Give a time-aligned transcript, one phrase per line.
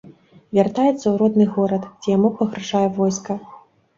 [0.57, 3.37] Вяртаецца ў родны горад, дзе яму пагражае войска.